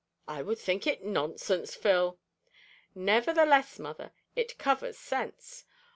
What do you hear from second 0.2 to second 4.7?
"I would think it nonsense, Phil." "Nevertheless, mother, it